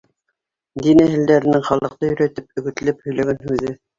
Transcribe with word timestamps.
Дин 0.85 1.01
әһелдәренең 1.03 1.67
халыҡты 1.69 2.09
өйрәтеп, 2.13 2.47
өгөтләп 2.63 3.07
һөйләгән 3.09 3.41
һүҙе. 3.51 3.75